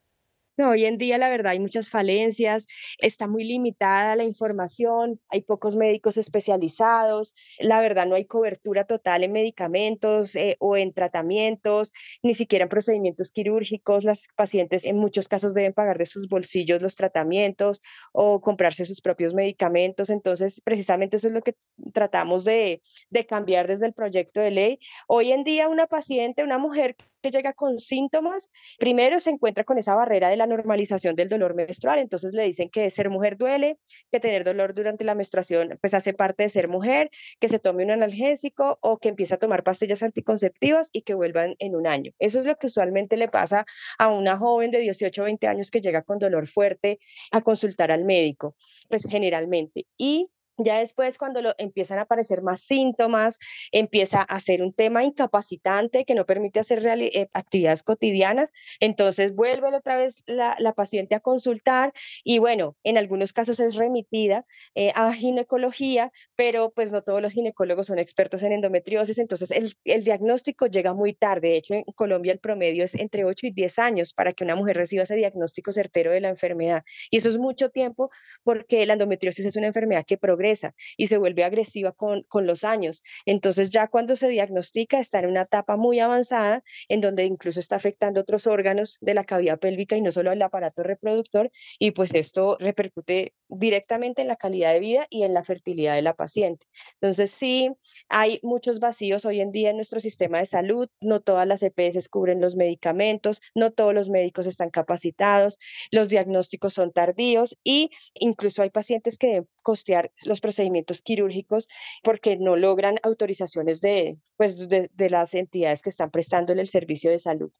Hoy 0.60 0.86
en 0.86 0.98
día 0.98 1.18
la 1.18 1.28
verdad 1.28 1.52
hay 1.52 1.60
muchas 1.60 1.88
falencias, 1.88 2.66
está 2.98 3.28
muy 3.28 3.44
limitada 3.44 4.16
la 4.16 4.24
información, 4.24 5.20
hay 5.28 5.42
pocos 5.42 5.76
médicos 5.76 6.16
especializados, 6.16 7.32
la 7.60 7.80
verdad 7.80 8.06
no 8.06 8.16
hay 8.16 8.24
cobertura 8.24 8.84
total 8.84 9.22
en 9.22 9.30
medicamentos 9.30 10.34
eh, 10.34 10.56
o 10.58 10.76
en 10.76 10.92
tratamientos, 10.92 11.92
ni 12.24 12.34
siquiera 12.34 12.64
en 12.64 12.68
procedimientos 12.70 13.30
quirúrgicos. 13.30 14.02
Las 14.02 14.26
pacientes 14.34 14.84
en 14.84 14.96
muchos 14.96 15.28
casos 15.28 15.54
deben 15.54 15.74
pagar 15.74 15.96
de 15.96 16.06
sus 16.06 16.28
bolsillos 16.28 16.82
los 16.82 16.96
tratamientos 16.96 17.80
o 18.12 18.40
comprarse 18.40 18.84
sus 18.84 19.00
propios 19.00 19.34
medicamentos. 19.34 20.10
Entonces, 20.10 20.60
precisamente 20.64 21.18
eso 21.18 21.28
es 21.28 21.34
lo 21.34 21.42
que 21.42 21.54
tratamos 21.92 22.44
de, 22.44 22.82
de 23.10 23.26
cambiar 23.26 23.68
desde 23.68 23.86
el 23.86 23.92
proyecto 23.92 24.40
de 24.40 24.50
ley. 24.50 24.78
Hoy 25.06 25.30
en 25.30 25.44
día 25.44 25.68
una 25.68 25.86
paciente, 25.86 26.42
una 26.42 26.58
mujer 26.58 26.96
que 27.22 27.30
llega 27.30 27.52
con 27.52 27.78
síntomas, 27.78 28.50
primero 28.78 29.20
se 29.20 29.30
encuentra 29.30 29.64
con 29.64 29.78
esa 29.78 29.94
barrera 29.94 30.28
de 30.28 30.36
la 30.36 30.46
normalización 30.46 31.14
del 31.16 31.28
dolor 31.28 31.54
menstrual, 31.54 31.98
entonces 31.98 32.34
le 32.34 32.44
dicen 32.44 32.70
que 32.70 32.90
ser 32.90 33.10
mujer 33.10 33.36
duele, 33.36 33.78
que 34.10 34.20
tener 34.20 34.44
dolor 34.44 34.74
durante 34.74 35.04
la 35.04 35.14
menstruación 35.14 35.78
pues 35.80 35.94
hace 35.94 36.14
parte 36.14 36.44
de 36.44 36.48
ser 36.48 36.68
mujer, 36.68 37.10
que 37.40 37.48
se 37.48 37.58
tome 37.58 37.84
un 37.84 37.90
analgésico 37.90 38.78
o 38.80 38.98
que 38.98 39.08
empiece 39.08 39.34
a 39.34 39.38
tomar 39.38 39.62
pastillas 39.62 40.02
anticonceptivas 40.02 40.88
y 40.92 41.02
que 41.02 41.14
vuelvan 41.14 41.56
en 41.58 41.74
un 41.74 41.86
año. 41.86 42.12
Eso 42.18 42.38
es 42.38 42.46
lo 42.46 42.56
que 42.56 42.66
usualmente 42.66 43.16
le 43.16 43.28
pasa 43.28 43.64
a 43.98 44.08
una 44.08 44.36
joven 44.38 44.70
de 44.70 44.78
18 44.78 45.22
o 45.22 45.24
20 45.24 45.46
años 45.46 45.70
que 45.70 45.80
llega 45.80 46.02
con 46.02 46.18
dolor 46.18 46.46
fuerte 46.46 46.98
a 47.30 47.40
consultar 47.42 47.90
al 47.90 48.04
médico, 48.04 48.54
pues 48.88 49.04
generalmente. 49.08 49.86
Y 49.96 50.30
ya 50.58 50.78
después, 50.78 51.18
cuando 51.18 51.40
lo, 51.40 51.54
empiezan 51.58 51.98
a 51.98 52.02
aparecer 52.02 52.42
más 52.42 52.60
síntomas, 52.60 53.38
empieza 53.72 54.22
a 54.22 54.40
ser 54.40 54.62
un 54.62 54.72
tema 54.72 55.04
incapacitante 55.04 56.04
que 56.04 56.14
no 56.14 56.26
permite 56.26 56.60
hacer 56.60 56.84
eh, 56.84 57.28
actividades 57.32 57.82
cotidianas, 57.82 58.52
entonces 58.80 59.34
vuelve 59.34 59.68
otra 59.68 59.96
vez 59.96 60.22
la, 60.26 60.56
paciente 60.76 61.14
a 61.14 61.20
consultar 61.20 61.92
y 62.22 62.38
bueno, 62.38 62.76
en 62.84 62.98
algunos 62.98 63.32
casos 63.32 63.58
es 63.58 63.74
remitida 63.74 64.44
eh, 64.74 64.92
a 64.94 65.12
ginecología, 65.12 66.12
pero 66.36 66.70
pues 66.70 66.92
no 66.92 67.02
todos 67.02 67.22
los 67.22 67.32
ginecólogos 67.32 67.86
son 67.86 67.98
expertos 67.98 68.42
en 68.42 68.52
endometriosis, 68.52 69.18
entonces 69.18 69.50
el, 69.50 69.72
el 69.84 70.04
diagnóstico 70.04 70.66
llega 70.66 70.92
muy 70.94 71.14
tarde. 71.14 71.48
De 71.48 71.56
hecho, 71.56 71.74
en 71.74 71.84
Colombia 71.94 72.32
el 72.32 72.38
promedio 72.38 72.84
es 72.84 72.94
entre 72.94 73.24
8 73.24 73.46
y 73.46 73.50
10 73.52 73.78
años 73.78 74.12
para 74.12 74.32
que 74.32 74.44
una 74.44 74.56
mujer 74.56 74.76
reciba 74.76 75.04
ese 75.04 75.16
diagnóstico 75.16 75.72
certero 75.72 76.12
de 76.12 76.20
la 76.20 76.28
enfermedad. 76.28 76.84
Y 77.10 77.16
eso 77.16 77.28
es 77.28 77.38
mucho 77.38 77.70
tiempo 77.70 78.10
porque 78.42 78.86
la 78.86 78.92
endometriosis 78.94 79.46
es 79.46 79.56
una 79.56 79.68
enfermedad 79.68 80.04
que 80.06 80.18
progresa 80.18 80.47
y 80.96 81.06
se 81.08 81.18
vuelve 81.18 81.44
agresiva 81.44 81.92
con, 81.92 82.22
con 82.24 82.46
los 82.46 82.64
años. 82.64 83.02
Entonces 83.26 83.70
ya 83.70 83.88
cuando 83.88 84.16
se 84.16 84.28
diagnostica 84.28 84.98
está 84.98 85.18
en 85.20 85.26
una 85.26 85.42
etapa 85.42 85.76
muy 85.76 86.00
avanzada 86.00 86.62
en 86.88 87.00
donde 87.00 87.24
incluso 87.24 87.60
está 87.60 87.76
afectando 87.76 88.20
otros 88.20 88.46
órganos 88.46 88.98
de 89.00 89.14
la 89.14 89.24
cavidad 89.24 89.58
pélvica 89.58 89.96
y 89.96 90.02
no 90.02 90.12
solo 90.12 90.32
el 90.32 90.42
aparato 90.42 90.82
reproductor 90.82 91.50
y 91.78 91.92
pues 91.92 92.14
esto 92.14 92.56
repercute 92.60 93.34
directamente 93.48 94.22
en 94.22 94.28
la 94.28 94.36
calidad 94.36 94.72
de 94.72 94.80
vida 94.80 95.06
y 95.10 95.22
en 95.22 95.34
la 95.34 95.44
fertilidad 95.44 95.94
de 95.94 96.02
la 96.02 96.14
paciente. 96.14 96.66
Entonces 97.00 97.30
sí, 97.30 97.70
hay 98.08 98.40
muchos 98.42 98.78
vacíos 98.80 99.24
hoy 99.24 99.40
en 99.40 99.52
día 99.52 99.70
en 99.70 99.76
nuestro 99.76 100.00
sistema 100.00 100.38
de 100.38 100.46
salud, 100.46 100.88
no 101.00 101.20
todas 101.20 101.46
las 101.46 101.62
EPS 101.62 102.08
cubren 102.08 102.40
los 102.40 102.56
medicamentos, 102.56 103.40
no 103.54 103.72
todos 103.72 103.94
los 103.94 104.10
médicos 104.10 104.46
están 104.46 104.70
capacitados, 104.70 105.58
los 105.90 106.08
diagnósticos 106.08 106.74
son 106.74 106.92
tardíos 106.92 107.56
y 107.64 107.90
incluso 108.14 108.62
hay 108.62 108.70
pacientes 108.70 109.18
que 109.18 109.44
costear 109.68 110.10
los 110.24 110.40
procedimientos 110.40 111.02
quirúrgicos 111.02 111.68
porque 112.02 112.38
no 112.38 112.56
logran 112.56 112.96
autorizaciones 113.02 113.82
de, 113.82 114.18
pues, 114.38 114.66
de, 114.66 115.10
las 115.10 115.34
entidades 115.34 115.82
que 115.82 115.90
están 115.90 116.10
prestándole 116.10 116.62
el 116.62 116.70
servicio 116.70 117.10
de 117.10 117.18
salud. 117.18 117.52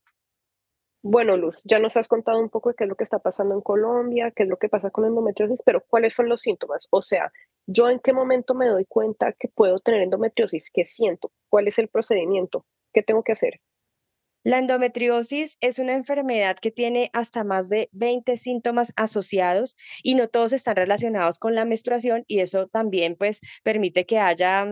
Bueno, 1.03 1.37
Luz, 1.37 1.61
ya 1.67 1.79
nos 1.79 1.99
has 1.99 2.09
contado 2.09 2.41
un 2.41 2.49
poco 2.49 2.71
de 2.71 2.77
qué 2.77 2.85
es 2.85 2.89
lo 2.89 2.97
que 2.97 3.05
está 3.05 3.19
pasando 3.19 3.55
en 3.55 3.61
Colombia, 3.61 4.33
qué 4.35 4.45
es 4.45 4.49
lo 4.49 4.57
que 4.57 4.71
pasa 4.71 4.89
con 4.89 5.05
endometriosis, 5.05 5.63
pero 5.63 5.85
¿cuáles 5.87 6.15
son 6.15 6.31
los 6.31 6.41
síntomas? 6.41 6.89
O 6.91 7.03
sea, 7.03 7.31
¿yo 7.67 7.91
en 7.91 7.99
qué 7.99 8.15
momento 8.15 8.55
me 8.55 8.69
doy 8.69 8.87
cuenta 8.87 9.35
que 9.39 9.49
puedo 9.49 9.79
tener 9.79 10.01
endometriosis? 10.01 10.71
¿Qué 10.73 10.87
siento? 10.87 11.31
¿Cuál 11.51 11.69
es 11.69 11.79
el 11.79 11.89
procedimiento? 11.89 12.65
¿Qué 12.95 13.03
tengo 13.03 13.23
que 13.23 13.33
hacer? 13.33 13.61
La 14.45 14.59
endometriosis 14.59 15.59
es 15.61 15.79
una 15.79 15.95
enfermedad 15.95 16.57
que 16.57 16.71
tiene 16.71 17.11
hasta 17.13 17.45
más 17.45 17.69
de 17.69 17.89
20 17.93 18.37
síntomas 18.37 18.93
asociados 18.97 19.77
y 20.03 20.15
no 20.15 20.29
todos 20.29 20.53
están 20.53 20.77
relacionados 20.77 21.39
con 21.39 21.55
la 21.55 21.65
menstruación 21.65 22.25
y 22.29 22.41
eso 22.41 22.69
también 22.69 23.17
pues 23.17 23.41
permite 23.65 24.07
que 24.07 24.19
haya 24.19 24.67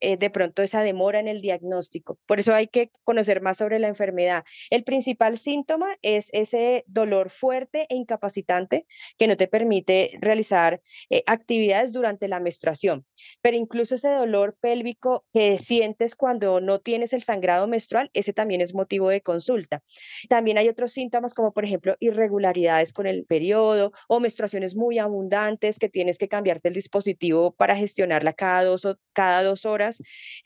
eh, 0.00 0.16
de 0.16 0.30
pronto 0.30 0.62
esa 0.62 0.82
demora 0.82 1.18
en 1.20 1.28
el 1.28 1.40
diagnóstico. 1.40 2.18
Por 2.26 2.38
eso 2.38 2.54
hay 2.54 2.68
que 2.68 2.90
conocer 3.04 3.40
más 3.40 3.56
sobre 3.56 3.78
la 3.78 3.88
enfermedad. 3.88 4.44
El 4.70 4.84
principal 4.84 5.38
síntoma 5.38 5.88
es 6.02 6.28
ese 6.32 6.84
dolor 6.86 7.30
fuerte 7.30 7.86
e 7.88 7.96
incapacitante 7.96 8.86
que 9.16 9.26
no 9.26 9.36
te 9.36 9.48
permite 9.48 10.10
realizar 10.20 10.80
eh, 11.10 11.22
actividades 11.26 11.92
durante 11.92 12.28
la 12.28 12.40
menstruación. 12.40 13.06
Pero 13.40 13.56
incluso 13.56 13.96
ese 13.96 14.10
dolor 14.10 14.56
pélvico 14.60 15.24
que 15.32 15.58
sientes 15.58 16.14
cuando 16.14 16.60
no 16.60 16.78
tienes 16.80 17.12
el 17.12 17.22
sangrado 17.22 17.66
menstrual, 17.66 18.10
ese 18.14 18.32
también 18.32 18.60
es 18.60 18.74
motivo 18.74 19.08
de 19.08 19.20
consulta. 19.20 19.82
También 20.28 20.58
hay 20.58 20.68
otros 20.68 20.92
síntomas 20.92 21.34
como 21.34 21.52
por 21.52 21.64
ejemplo 21.64 21.96
irregularidades 22.00 22.92
con 22.92 23.06
el 23.06 23.24
periodo 23.24 23.92
o 24.08 24.20
menstruaciones 24.20 24.76
muy 24.76 24.98
abundantes 24.98 25.78
que 25.78 25.88
tienes 25.88 26.18
que 26.18 26.28
cambiarte 26.28 26.68
el 26.68 26.74
dispositivo 26.74 27.52
para 27.52 27.76
gestionarla 27.76 28.32
cada 28.32 28.64
dos, 28.64 28.86
cada 29.12 29.42
dos 29.42 29.66
horas 29.66 29.87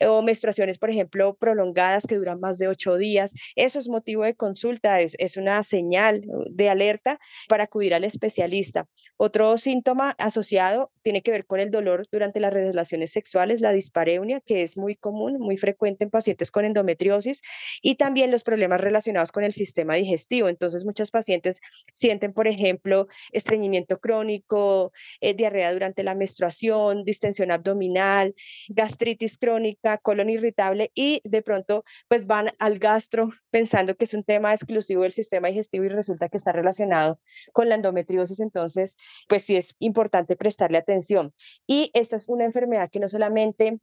o 0.05 0.21
menstruaciones, 0.21 0.77
por 0.77 0.89
ejemplo, 0.89 1.35
prolongadas 1.35 2.05
que 2.07 2.15
duran 2.15 2.39
más 2.39 2.57
de 2.57 2.67
ocho 2.67 2.97
días. 2.97 3.33
Eso 3.55 3.79
es 3.79 3.89
motivo 3.89 4.23
de 4.23 4.35
consulta, 4.35 5.01
es, 5.01 5.15
es 5.19 5.37
una 5.37 5.63
señal 5.63 6.21
de 6.49 6.69
alerta 6.69 7.19
para 7.47 7.65
acudir 7.65 7.93
al 7.93 8.03
especialista. 8.03 8.87
Otro 9.17 9.57
síntoma 9.57 10.15
asociado 10.17 10.91
tiene 11.01 11.21
que 11.21 11.31
ver 11.31 11.45
con 11.45 11.59
el 11.59 11.71
dolor 11.71 12.05
durante 12.11 12.39
las 12.39 12.53
relaciones 12.53 13.11
sexuales, 13.11 13.61
la 13.61 13.71
dispareunia, 13.71 14.41
que 14.41 14.63
es 14.63 14.77
muy 14.77 14.95
común, 14.95 15.37
muy 15.39 15.57
frecuente 15.57 16.03
en 16.03 16.09
pacientes 16.09 16.51
con 16.51 16.65
endometriosis, 16.65 17.41
y 17.81 17.95
también 17.95 18.31
los 18.31 18.43
problemas 18.43 18.81
relacionados 18.81 19.31
con 19.31 19.43
el 19.43 19.53
sistema 19.53 19.95
digestivo. 19.95 20.49
Entonces, 20.49 20.85
muchas 20.85 21.11
pacientes 21.11 21.59
sienten, 21.93 22.33
por 22.33 22.47
ejemplo, 22.47 23.07
estreñimiento 23.31 23.99
crónico, 23.99 24.91
eh, 25.21 25.33
diarrea 25.33 25.73
durante 25.73 26.03
la 26.03 26.15
menstruación, 26.15 27.03
distensión 27.03 27.51
abdominal, 27.51 28.33
gastritis 28.69 29.32
crónica, 29.37 29.97
colon 29.97 30.29
irritable 30.29 30.91
y 30.95 31.21
de 31.23 31.41
pronto 31.41 31.83
pues 32.07 32.25
van 32.27 32.51
al 32.59 32.79
gastro 32.79 33.29
pensando 33.51 33.95
que 33.95 34.05
es 34.05 34.13
un 34.13 34.23
tema 34.23 34.53
exclusivo 34.53 35.03
del 35.03 35.11
sistema 35.11 35.47
digestivo 35.47 35.85
y 35.85 35.89
resulta 35.89 36.29
que 36.29 36.37
está 36.37 36.51
relacionado 36.51 37.19
con 37.51 37.69
la 37.69 37.75
endometriosis. 37.75 38.39
Entonces, 38.39 38.95
pues 39.27 39.43
sí 39.43 39.55
es 39.55 39.75
importante 39.79 40.35
prestarle 40.35 40.77
atención. 40.77 41.33
Y 41.67 41.91
esta 41.93 42.15
es 42.15 42.27
una 42.29 42.45
enfermedad 42.45 42.89
que 42.91 42.99
no 42.99 43.07
solamente 43.07 43.79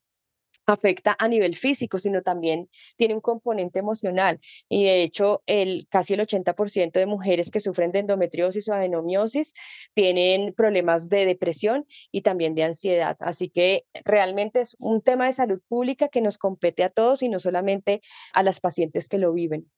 afecta 0.72 1.16
a 1.18 1.28
nivel 1.28 1.56
físico, 1.56 1.98
sino 1.98 2.22
también 2.22 2.68
tiene 2.96 3.14
un 3.14 3.20
componente 3.20 3.78
emocional. 3.78 4.38
Y 4.68 4.84
de 4.84 5.02
hecho, 5.02 5.42
el, 5.46 5.86
casi 5.90 6.14
el 6.14 6.20
80% 6.20 6.92
de 6.92 7.06
mujeres 7.06 7.50
que 7.50 7.60
sufren 7.60 7.92
de 7.92 8.00
endometriosis 8.00 8.68
o 8.68 8.72
adenomiosis 8.72 9.52
tienen 9.94 10.54
problemas 10.54 11.08
de 11.08 11.26
depresión 11.26 11.86
y 12.10 12.22
también 12.22 12.54
de 12.54 12.64
ansiedad. 12.64 13.16
Así 13.20 13.48
que 13.48 13.84
realmente 14.04 14.60
es 14.60 14.76
un 14.78 15.02
tema 15.02 15.26
de 15.26 15.32
salud 15.32 15.60
pública 15.68 16.08
que 16.08 16.20
nos 16.20 16.38
compete 16.38 16.84
a 16.84 16.90
todos 16.90 17.22
y 17.22 17.28
no 17.28 17.38
solamente 17.38 18.00
a 18.32 18.42
las 18.42 18.60
pacientes 18.60 19.08
que 19.08 19.18
lo 19.18 19.32
viven. 19.32 19.70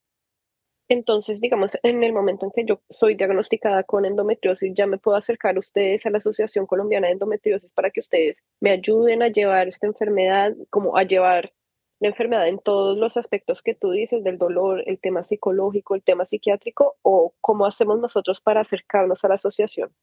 Entonces, 0.92 1.40
digamos, 1.40 1.78
en 1.84 2.04
el 2.04 2.12
momento 2.12 2.44
en 2.44 2.52
que 2.52 2.66
yo 2.66 2.82
soy 2.90 3.14
diagnosticada 3.14 3.82
con 3.82 4.04
endometriosis, 4.04 4.74
ya 4.74 4.86
me 4.86 4.98
puedo 4.98 5.16
acercar 5.16 5.56
a 5.56 5.58
ustedes 5.58 6.04
a 6.04 6.10
la 6.10 6.18
Asociación 6.18 6.66
Colombiana 6.66 7.06
de 7.06 7.14
Endometriosis 7.14 7.72
para 7.72 7.90
que 7.90 8.00
ustedes 8.00 8.44
me 8.60 8.72
ayuden 8.72 9.22
a 9.22 9.28
llevar 9.28 9.68
esta 9.68 9.86
enfermedad, 9.86 10.54
como 10.68 10.98
a 10.98 11.04
llevar 11.04 11.54
la 11.98 12.08
enfermedad 12.08 12.46
en 12.46 12.58
todos 12.58 12.98
los 12.98 13.16
aspectos 13.16 13.62
que 13.62 13.74
tú 13.74 13.90
dices, 13.90 14.22
del 14.22 14.36
dolor, 14.36 14.82
el 14.84 15.00
tema 15.00 15.22
psicológico, 15.22 15.94
el 15.94 16.02
tema 16.02 16.26
psiquiátrico, 16.26 16.96
o 17.00 17.32
cómo 17.40 17.64
hacemos 17.64 17.98
nosotros 17.98 18.42
para 18.42 18.60
acercarnos 18.60 19.24
a 19.24 19.28
la 19.28 19.36
asociación. 19.36 19.94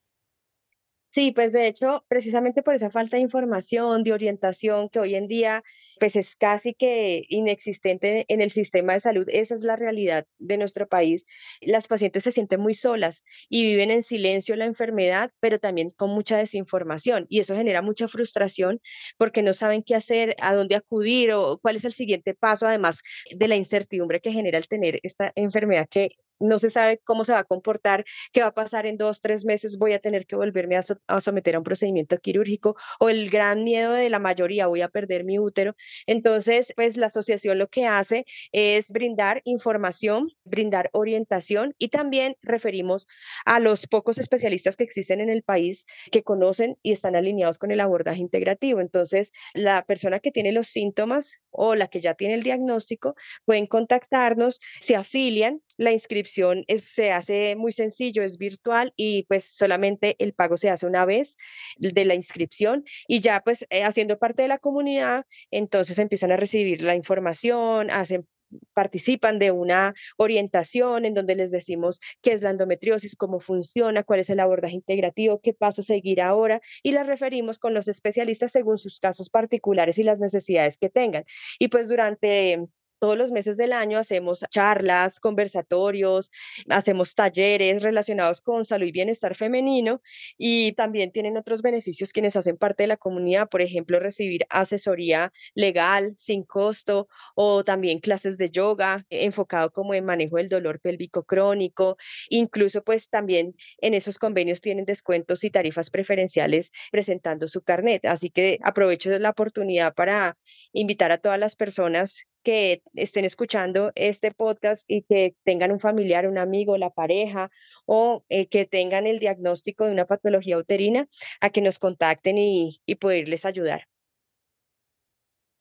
Sí, 1.12 1.32
pues 1.32 1.54
de 1.54 1.66
hecho, 1.68 2.06
precisamente 2.08 2.62
por 2.62 2.76
esa 2.76 2.92
falta 2.92 3.18
de 3.18 3.24
información, 3.24 4.04
de 4.04 4.14
orientación 4.14 4.90
que 4.90 5.00
hoy 5.00 5.16
en 5.16 5.28
día 5.28 5.64
pues 6.00 6.16
es 6.16 6.36
casi 6.36 6.76
que 6.76 7.24
inexistente 7.30 8.26
en 8.28 8.42
el 8.42 8.52
sistema 8.52 8.94
de 8.94 9.00
salud, 9.00 9.26
esa 9.28 9.56
es 9.56 9.64
la 9.64 9.76
realidad 9.76 10.28
de 10.38 10.58
nuestro 10.58 10.88
país. 10.88 11.26
Las 11.62 11.88
pacientes 11.88 12.24
se 12.24 12.32
sienten 12.32 12.62
muy 12.62 12.76
solas 12.76 13.24
y 13.50 13.64
viven 13.64 13.90
en 13.90 14.04
silencio 14.04 14.56
la 14.56 14.66
enfermedad, 14.66 15.32
pero 15.40 15.58
también 15.58 15.90
con 15.90 16.12
mucha 16.12 16.38
desinformación 16.38 17.26
y 17.28 17.40
eso 17.40 17.56
genera 17.56 17.82
mucha 17.82 18.08
frustración 18.08 18.80
porque 19.18 19.42
no 19.42 19.54
saben 19.54 19.82
qué 19.82 19.96
hacer, 19.96 20.36
a 20.40 20.54
dónde 20.54 20.76
acudir 20.76 21.32
o 21.34 21.58
cuál 21.60 21.76
es 21.78 21.86
el 21.86 21.94
siguiente 21.94 22.36
paso, 22.36 22.68
además 22.68 23.02
de 23.36 23.48
la 23.48 23.56
incertidumbre 23.56 24.22
que 24.22 24.32
genera 24.32 24.60
el 24.60 24.68
tener 24.68 25.00
esta 25.02 25.32
enfermedad 25.36 25.88
que 25.90 26.12
no 26.40 26.60
se 26.60 26.70
sabe 26.70 27.00
cómo 27.04 27.24
se 27.24 27.34
va 27.34 27.40
a 27.40 27.44
comportar, 27.44 28.06
qué 28.32 28.42
va 28.42 28.48
a 28.48 28.54
pasar 28.54 28.86
en 28.86 28.98
dos, 28.98 29.22
tres 29.22 29.46
meses, 29.46 29.78
voy 29.78 29.94
a 29.94 30.00
tener 30.00 30.26
que 30.26 30.36
volverme 30.36 30.78
a, 30.78 31.22
someter 31.22 31.56
a 31.56 31.60
un 31.60 31.64
procedimiento 31.64 32.18
quirúrgico 32.18 32.76
o 33.00 33.10
el 33.10 33.30
gran 33.30 33.64
miedo 33.64 33.94
de 33.94 34.10
la 34.10 34.20
mayoría, 34.20 34.68
voy 34.68 34.82
a 34.82 34.90
perder 34.90 35.24
mi 35.24 35.40
útero. 35.40 35.76
Entonces, 36.06 36.74
pues 36.76 36.98
la 36.98 37.08
asociación 37.08 37.58
lo 37.58 37.68
que 37.68 37.86
hace 37.86 38.26
es 38.52 38.92
brindar 38.92 39.42
información, 39.46 40.28
brindar 40.44 40.90
orientación 40.94 41.76
y 41.78 41.90
también 41.90 42.36
referimos 42.42 43.08
a 43.46 43.60
los 43.60 43.88
pocos 43.88 44.18
especialistas 44.18 44.76
que 44.76 44.84
existen 44.84 45.22
en 45.22 45.30
el 45.30 45.44
país 45.44 45.86
que 46.12 46.24
conocen 46.24 46.78
y 46.82 46.92
están 46.92 47.16
alineados 47.16 47.58
con 47.58 47.72
el 47.72 47.80
abordaje 47.80 48.22
integrativo. 48.22 48.82
Entonces, 48.82 49.32
la 49.54 49.84
persona 49.86 50.20
que 50.20 50.32
tiene 50.32 50.52
los 50.52 50.68
síntomas 50.68 51.40
o 51.52 51.76
la 51.76 51.88
que 51.88 52.00
ya 52.00 52.14
tiene 52.14 52.36
el 52.36 52.44
diagnóstico 52.44 53.16
pueden 53.46 53.68
contactarnos, 53.68 54.60
se 54.80 54.96
afilian, 54.96 55.62
la 55.80 55.94
inscripción 55.94 56.66
se 56.76 57.12
hace 57.12 57.56
muy 57.56 57.72
sencillo, 57.72 58.22
es 58.22 58.38
virtual 58.38 58.94
y 58.98 59.24
pues 59.24 59.46
solamente 59.46 60.18
el 60.20 60.34
pago 60.34 60.58
se 60.58 60.70
hace 60.70 60.86
una 60.86 61.06
vez 61.06 61.38
de 61.78 62.04
la 62.04 62.16
inscripción 62.16 62.84
y 63.08 63.22
ya 63.22 63.40
pues 63.40 63.66
eh, 63.70 63.84
haciendo 63.84 64.20
parte 64.20 64.42
de 64.42 64.50
la 64.50 64.58
comunidad, 64.58 65.26
entonces 65.52 65.98
empiezan 65.98 66.34
a 66.34 66.38
recibir 66.38 66.82
la 66.82 66.96
información, 66.96 67.90
hacen 67.92 68.28
participan 68.74 69.40
de 69.40 69.52
una 69.52 69.94
orientación 70.18 71.06
en 71.06 71.14
donde 71.14 71.36
les 71.36 71.52
decimos 71.52 72.00
qué 72.22 72.34
es 72.34 72.42
la 72.42 72.50
endometriosis, 72.50 73.16
cómo 73.16 73.40
funciona, 73.40 74.04
cuál 74.04 74.20
es 74.20 74.30
el 74.32 74.40
abordaje 74.42 74.76
integrativo, 74.76 75.40
qué 75.40 75.54
paso 75.54 75.82
seguir 75.82 76.20
ahora 76.20 76.60
y 76.84 76.92
las 76.92 77.08
referimos 77.08 77.58
con 77.60 77.74
los 77.74 77.88
especialistas 77.88 78.52
según 78.52 78.78
sus 78.78 79.00
casos 79.00 79.30
particulares 79.30 79.98
y 79.98 80.04
las 80.04 80.20
necesidades 80.20 80.78
que 80.78 80.90
tengan. 80.90 81.24
Y 81.58 81.70
pues 81.70 81.88
durante 81.88 82.68
todos 83.00 83.18
los 83.18 83.32
meses 83.32 83.58
del 83.58 83.74
año 83.74 83.98
hacemos 83.98 84.46
charlas, 84.50 85.20
conversatorios, 85.20 86.30
hacemos 86.70 87.16
talleres 87.16 87.82
relacionados 87.84 88.42
con 88.42 88.66
salud 88.66 88.88
y 88.88 88.92
bienestar 88.92 89.36
femenino 89.36 90.02
y 90.38 90.74
también 90.74 91.12
tienen 91.12 91.38
otros 91.38 91.62
beneficios 91.62 92.14
quienes 92.14 92.36
hacen 92.36 92.58
parte 92.58 92.84
de 92.84 92.88
la 92.88 92.98
comunidad, 92.98 93.50
por 93.50 93.62
ejemplo, 93.62 94.00
recibir 94.00 94.46
asesoría 94.50 95.32
legal 95.56 96.14
sin 96.18 96.44
costo 96.44 97.08
o 97.36 97.64
también 97.64 98.00
clases 98.00 98.38
de 98.38 98.50
yoga 98.50 99.06
enfocado 99.10 99.72
como 99.72 99.94
en 99.94 100.06
manejo 100.06 100.38
del 100.38 100.50
dolor 100.50 100.80
pélvico 100.80 101.24
crónico, 101.24 101.98
incluso 102.30 102.84
pues 102.84 103.10
también 103.10 103.56
en 103.80 103.94
esos 103.94 104.20
convenios 104.20 104.62
tienen 104.62 104.86
descuentos 104.86 105.44
y 105.44 105.52
tarifas 105.52 105.90
preferenciales 105.90 106.72
presentando 106.92 107.48
su 107.48 107.62
carnet. 107.62 108.06
Así 108.06 108.30
que 108.30 108.60
aprovecho 108.64 109.10
la 109.20 109.30
oportunidad 109.32 109.94
para 109.94 110.38
invitar 110.74 111.12
a 111.12 111.18
todas 111.18 111.40
las 111.40 111.56
personas 111.56 112.26
que 112.44 112.82
estén 112.96 113.26
escuchando 113.26 113.92
este 113.96 114.32
podcast 114.32 114.84
y 114.88 115.04
que 115.04 115.36
tengan 115.44 115.72
un 115.72 115.80
familiar, 115.80 116.28
un 116.28 116.38
amigo, 116.38 116.78
la 116.78 116.90
pareja 116.90 117.50
o 117.86 118.24
eh, 118.30 118.48
que 118.48 118.66
tengan 118.66 119.08
el 119.08 119.20
diagnóstico 119.20 119.86
de 119.86 119.92
una 119.92 120.06
patología 120.06 120.58
uterina, 120.58 121.08
a 121.42 121.50
que 121.50 121.62
nos 121.62 121.80
contacten 121.80 122.38
y, 122.38 122.80
y 122.86 122.96
poderles 122.96 123.46
ayudar. 123.46 123.88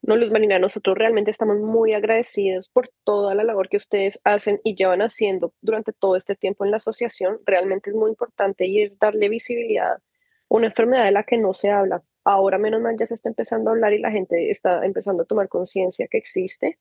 No, 0.03 0.17
Luz 0.17 0.31
Marina, 0.31 0.59
nosotros 0.59 0.97
realmente 0.97 1.31
estamos 1.31 1.59
muy 1.59 1.93
agradecidos 1.93 2.71
por 2.71 2.89
toda 3.05 3.35
la 3.35 3.45
labor 3.45 3.69
que 3.69 3.77
ustedes 3.77 4.21
hacen 4.25 4.61
y 4.65 4.75
llevan 4.75 5.03
haciendo 5.03 5.53
durante 5.61 5.93
todo 5.93 6.17
este 6.17 6.35
tiempo 6.35 6.65
en 6.65 6.71
la 6.71 6.79
asociación. 6.79 7.41
Realmente 7.45 7.91
es 7.91 7.97
muy 7.97 8.11
importante 8.11 8.67
y 8.67 8.83
es 8.83 8.99
darle 8.99 9.29
visibilidad 9.29 9.97
a 9.97 10.03
una 10.49 10.69
enfermedad 10.69 11.05
de 11.05 11.11
la 11.11 11.25
que 11.25 11.37
no 11.37 11.53
se 11.53 11.71
habla. 11.71 12.03
Ahora 12.25 12.59
menos 12.59 12.81
mal 12.81 12.97
ya 12.99 13.07
se 13.07 13.15
está 13.15 13.29
empezando 13.29 13.71
a 13.71 13.73
hablar 13.75 13.93
y 13.93 13.99
la 13.99 14.11
gente 14.11 14.51
está 14.51 14.85
empezando 14.85 15.23
a 15.23 15.27
tomar 15.27 15.49
conciencia 15.49 16.09
que 16.09 16.19
existe. 16.19 16.79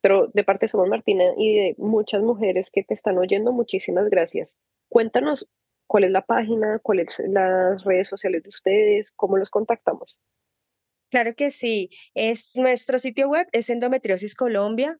Pero 0.00 0.28
de 0.28 0.44
parte 0.44 0.66
de 0.66 0.68
Somos 0.68 0.88
Martina 0.88 1.24
y 1.36 1.56
de 1.56 1.74
muchas 1.78 2.22
mujeres 2.22 2.70
que 2.70 2.84
te 2.84 2.94
están 2.94 3.18
oyendo, 3.18 3.52
muchísimas 3.52 4.08
gracias. 4.08 4.56
Cuéntanos 4.88 5.48
cuál 5.86 6.04
es 6.04 6.10
la 6.10 6.22
página, 6.22 6.78
cuáles 6.80 7.14
son 7.14 7.34
las 7.34 7.82
redes 7.84 8.08
sociales 8.08 8.42
de 8.42 8.48
ustedes, 8.48 9.12
cómo 9.12 9.36
los 9.36 9.50
contactamos. 9.50 10.18
Claro 11.10 11.34
que 11.34 11.50
sí. 11.50 11.90
Es, 12.14 12.54
nuestro 12.56 12.98
sitio 12.98 13.28
web 13.28 13.48
es 13.52 13.70
Endometriosis 13.70 14.34
Colombia 14.34 14.98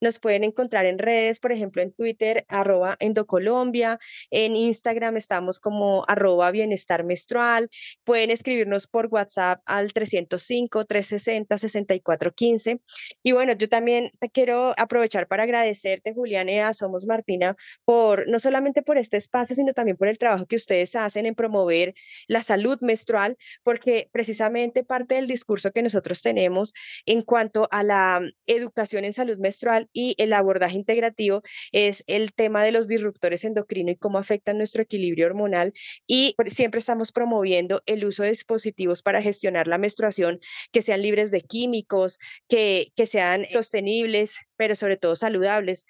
Nos 0.00 0.18
pueden 0.18 0.44
encontrar 0.44 0.86
en 0.86 0.98
redes, 0.98 1.40
por 1.40 1.52
ejemplo, 1.52 1.82
en 1.82 1.92
Twitter, 1.92 2.46
arroba 2.48 2.96
Endocolombia, 3.00 3.98
en 4.30 4.56
Instagram 4.56 5.16
estamos 5.16 5.60
como 5.60 6.04
arroba 6.08 6.50
bienestar 6.50 7.04
menstrual, 7.04 7.68
pueden 8.04 8.30
escribirnos 8.30 8.86
por 8.86 9.06
WhatsApp 9.06 9.60
al 9.66 9.92
305-360-6415. 9.92 12.80
Y 13.22 13.32
bueno, 13.32 13.52
yo 13.52 13.68
también 13.68 14.10
te 14.18 14.30
quiero 14.30 14.72
aprovechar 14.78 15.28
para 15.28 15.42
agradecerte, 15.42 16.14
Julián, 16.14 16.48
Somos 16.72 17.04
Martina, 17.06 17.56
por 17.84 18.26
no 18.28 18.38
solamente 18.38 18.80
por 18.82 18.96
este 18.96 19.18
espacio, 19.18 19.54
sino 19.54 19.74
también 19.74 19.98
por 19.98 20.08
el 20.08 20.16
trabajo 20.16 20.46
que 20.46 20.56
ustedes 20.56 20.96
hacen 20.96 21.26
en 21.26 21.34
promover 21.34 21.92
la 22.26 22.42
salud 22.42 22.78
menstrual, 22.80 23.36
porque 23.62 24.08
precisamente 24.12 24.82
parte 24.82 25.16
del 25.16 25.26
discurso 25.26 25.72
que 25.72 25.82
nosotros 25.82 26.22
tenemos 26.22 26.72
en 27.04 27.20
cuanto 27.22 27.68
a 27.70 27.82
la 27.82 28.22
educación 28.46 28.77
en 28.78 29.12
salud 29.12 29.38
menstrual 29.38 29.88
y 29.92 30.14
el 30.18 30.32
abordaje 30.32 30.76
integrativo 30.76 31.42
es 31.72 32.04
el 32.06 32.32
tema 32.32 32.62
de 32.62 32.72
los 32.72 32.86
disruptores 32.86 33.44
endocrinos 33.44 33.94
y 33.94 33.96
cómo 33.96 34.18
afectan 34.18 34.56
nuestro 34.56 34.82
equilibrio 34.82 35.26
hormonal 35.26 35.72
y 36.06 36.36
siempre 36.46 36.78
estamos 36.78 37.10
promoviendo 37.10 37.82
el 37.86 38.04
uso 38.04 38.22
de 38.22 38.30
dispositivos 38.30 39.02
para 39.02 39.20
gestionar 39.20 39.66
la 39.66 39.78
menstruación 39.78 40.38
que 40.72 40.82
sean 40.82 41.02
libres 41.02 41.30
de 41.30 41.40
químicos, 41.40 42.18
que, 42.48 42.92
que 42.94 43.06
sean 43.06 43.46
sostenibles, 43.48 44.36
pero 44.58 44.74
sobre 44.74 44.98
todo 44.98 45.16
saludables 45.16 45.86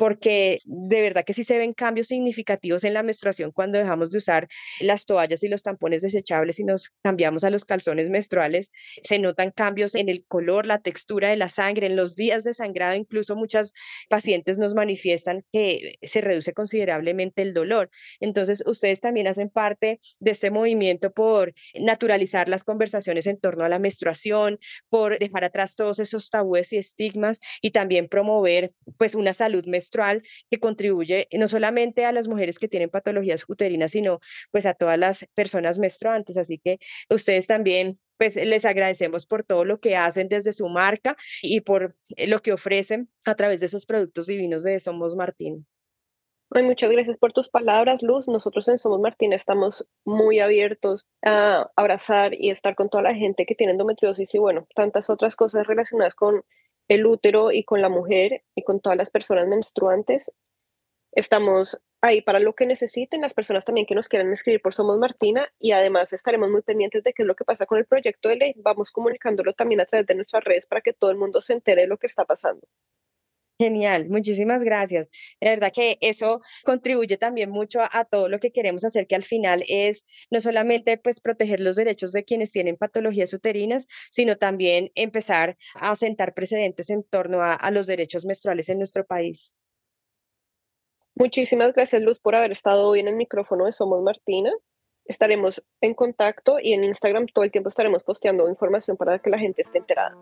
porque 0.00 0.60
de 0.64 1.02
verdad 1.02 1.26
que 1.26 1.34
sí 1.34 1.44
se 1.44 1.58
ven 1.58 1.74
cambios 1.74 2.06
significativos 2.06 2.84
en 2.84 2.94
la 2.94 3.02
menstruación 3.02 3.52
cuando 3.52 3.76
dejamos 3.76 4.10
de 4.10 4.16
usar 4.16 4.48
las 4.80 5.04
toallas 5.04 5.42
y 5.42 5.48
los 5.48 5.62
tampones 5.62 6.00
desechables 6.00 6.58
y 6.58 6.64
nos 6.64 6.88
cambiamos 7.02 7.44
a 7.44 7.50
los 7.50 7.66
calzones 7.66 8.08
menstruales. 8.08 8.70
Se 9.02 9.18
notan 9.18 9.50
cambios 9.50 9.94
en 9.94 10.08
el 10.08 10.24
color, 10.26 10.64
la 10.64 10.78
textura 10.78 11.28
de 11.28 11.36
la 11.36 11.50
sangre, 11.50 11.86
en 11.86 11.96
los 11.96 12.16
días 12.16 12.44
de 12.44 12.54
sangrado, 12.54 12.94
incluso 12.94 13.36
muchas 13.36 13.74
pacientes 14.08 14.56
nos 14.56 14.72
manifiestan 14.72 15.44
que 15.52 15.96
se 16.00 16.22
reduce 16.22 16.54
considerablemente 16.54 17.42
el 17.42 17.52
dolor. 17.52 17.90
Entonces, 18.20 18.62
ustedes 18.64 19.00
también 19.00 19.26
hacen 19.26 19.50
parte 19.50 20.00
de 20.18 20.30
este 20.30 20.50
movimiento 20.50 21.12
por 21.12 21.52
naturalizar 21.78 22.48
las 22.48 22.64
conversaciones 22.64 23.26
en 23.26 23.38
torno 23.38 23.64
a 23.64 23.68
la 23.68 23.78
menstruación, 23.78 24.60
por 24.88 25.18
dejar 25.18 25.44
atrás 25.44 25.76
todos 25.76 25.98
esos 25.98 26.30
tabúes 26.30 26.72
y 26.72 26.78
estigmas 26.78 27.38
y 27.60 27.72
también 27.72 28.08
promover 28.10 28.74
pues 28.98 29.14
una 29.14 29.32
salud 29.32 29.64
menstrual 29.66 30.22
que 30.50 30.60
contribuye 30.60 31.28
no 31.32 31.48
solamente 31.48 32.04
a 32.04 32.12
las 32.12 32.28
mujeres 32.28 32.58
que 32.58 32.68
tienen 32.68 32.90
patologías 32.90 33.44
uterinas, 33.48 33.92
sino 33.92 34.20
pues 34.50 34.66
a 34.66 34.74
todas 34.74 34.98
las 34.98 35.26
personas 35.34 35.78
menstruantes. 35.78 36.36
Así 36.36 36.58
que 36.58 36.78
ustedes 37.08 37.46
también 37.46 37.98
pues 38.18 38.36
les 38.36 38.66
agradecemos 38.66 39.24
por 39.24 39.44
todo 39.44 39.64
lo 39.64 39.80
que 39.80 39.96
hacen 39.96 40.28
desde 40.28 40.52
su 40.52 40.68
marca 40.68 41.16
y 41.40 41.62
por 41.62 41.94
lo 42.26 42.40
que 42.40 42.52
ofrecen 42.52 43.08
a 43.24 43.34
través 43.34 43.60
de 43.60 43.66
esos 43.66 43.86
productos 43.86 44.26
divinos 44.26 44.62
de 44.62 44.78
Somos 44.78 45.16
Martín. 45.16 45.66
Ay, 46.52 46.64
muchas 46.64 46.90
gracias 46.90 47.16
por 47.16 47.32
tus 47.32 47.48
palabras, 47.48 48.02
Luz. 48.02 48.26
Nosotros 48.26 48.68
en 48.68 48.76
Somos 48.76 49.00
Martín 49.00 49.32
estamos 49.32 49.86
muy 50.04 50.40
abiertos 50.40 51.06
a 51.24 51.70
abrazar 51.76 52.34
y 52.34 52.50
estar 52.50 52.74
con 52.74 52.90
toda 52.90 53.04
la 53.04 53.14
gente 53.14 53.46
que 53.46 53.54
tiene 53.54 53.72
endometriosis 53.72 54.34
y 54.34 54.38
bueno, 54.38 54.66
tantas 54.74 55.08
otras 55.08 55.36
cosas 55.36 55.66
relacionadas 55.68 56.16
con 56.16 56.42
el 56.90 57.06
útero 57.06 57.52
y 57.52 57.62
con 57.62 57.80
la 57.80 57.88
mujer 57.88 58.42
y 58.56 58.64
con 58.64 58.80
todas 58.80 58.98
las 58.98 59.10
personas 59.10 59.46
menstruantes. 59.46 60.32
Estamos 61.12 61.80
ahí 62.00 62.20
para 62.20 62.40
lo 62.40 62.54
que 62.54 62.66
necesiten, 62.66 63.20
las 63.20 63.32
personas 63.32 63.64
también 63.64 63.86
que 63.86 63.94
nos 63.94 64.08
quieran 64.08 64.32
escribir 64.32 64.60
por 64.60 64.74
Somos 64.74 64.98
Martina 64.98 65.48
y 65.60 65.70
además 65.70 66.12
estaremos 66.12 66.50
muy 66.50 66.62
pendientes 66.62 67.04
de 67.04 67.12
qué 67.12 67.22
es 67.22 67.28
lo 67.28 67.36
que 67.36 67.44
pasa 67.44 67.64
con 67.64 67.78
el 67.78 67.86
proyecto 67.86 68.28
de 68.28 68.36
ley. 68.36 68.54
Vamos 68.56 68.90
comunicándolo 68.90 69.52
también 69.52 69.80
a 69.80 69.86
través 69.86 70.04
de 70.08 70.16
nuestras 70.16 70.42
redes 70.42 70.66
para 70.66 70.80
que 70.80 70.92
todo 70.92 71.12
el 71.12 71.16
mundo 71.16 71.40
se 71.40 71.52
entere 71.52 71.82
de 71.82 71.86
lo 71.86 71.96
que 71.96 72.08
está 72.08 72.24
pasando. 72.24 72.66
Genial, 73.60 74.08
muchísimas 74.08 74.64
gracias. 74.64 75.10
De 75.38 75.50
verdad 75.50 75.70
que 75.70 75.98
eso 76.00 76.40
contribuye 76.64 77.18
también 77.18 77.50
mucho 77.50 77.80
a, 77.82 78.06
todo 78.06 78.30
lo 78.30 78.38
que 78.38 78.52
queremos 78.52 78.86
hacer, 78.86 79.06
que 79.06 79.14
al 79.14 79.22
final 79.22 79.64
es 79.68 80.02
no 80.30 80.40
solamente 80.40 80.96
pues 80.96 81.20
proteger 81.20 81.60
los 81.60 81.76
derechos 81.76 82.12
de 82.12 82.24
quienes 82.24 82.52
tienen 82.52 82.78
patologías 82.78 83.34
uterinas, 83.34 83.86
sino 84.10 84.38
también 84.38 84.90
empezar 84.94 85.58
a 85.74 85.94
sentar 85.94 86.32
precedentes 86.32 86.88
en 86.88 87.04
torno 87.04 87.42
a, 87.42 87.52
a 87.52 87.70
los 87.70 87.86
derechos 87.86 88.24
menstruales 88.24 88.70
en 88.70 88.78
nuestro 88.78 89.04
país. 89.04 89.52
Muchísimas 91.14 91.74
gracias, 91.74 92.00
Luz, 92.00 92.18
por 92.18 92.36
haber 92.36 92.52
estado 92.52 92.88
hoy 92.88 93.00
en 93.00 93.08
el 93.08 93.16
micrófono 93.16 93.66
de 93.66 93.72
Somos 93.72 94.02
Martina. 94.02 94.50
Estaremos 95.04 95.62
en 95.82 95.92
contacto 95.92 96.56
y 96.58 96.72
en 96.72 96.84
Instagram 96.84 97.26
todo 97.26 97.44
el 97.44 97.50
tiempo 97.50 97.68
estaremos 97.68 98.04
posteando 98.04 98.48
información 98.48 98.96
para 98.96 99.18
que 99.18 99.28
la 99.28 99.38
gente 99.38 99.60
esté 99.60 99.76
enterada. 99.76 100.16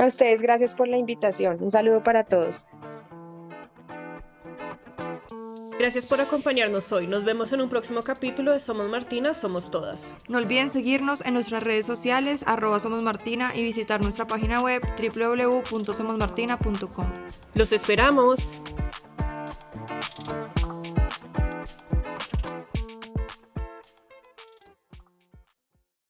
A 0.00 0.06
ustedes, 0.06 0.40
gracias 0.40 0.74
por 0.74 0.88
la 0.88 0.96
invitación. 0.96 1.62
Un 1.62 1.70
saludo 1.70 2.02
para 2.02 2.24
todos. 2.24 2.64
Gracias 5.78 6.06
por 6.06 6.22
acompañarnos 6.22 6.90
hoy. 6.92 7.06
Nos 7.06 7.24
vemos 7.24 7.52
en 7.52 7.60
un 7.60 7.68
próximo 7.68 8.00
capítulo 8.00 8.52
de 8.52 8.60
Somos 8.60 8.88
Martina, 8.88 9.34
Somos 9.34 9.70
Todas. 9.70 10.14
No 10.26 10.38
olviden 10.38 10.70
seguirnos 10.70 11.22
en 11.26 11.34
nuestras 11.34 11.62
redes 11.62 11.84
sociales, 11.84 12.44
arroba 12.46 12.80
Somos 12.80 13.02
Martina, 13.02 13.52
y 13.54 13.62
visitar 13.62 14.00
nuestra 14.00 14.26
página 14.26 14.62
web 14.62 14.80
www.somosmartina.com. 14.96 17.06
Los 17.54 17.72
esperamos. 17.72 18.58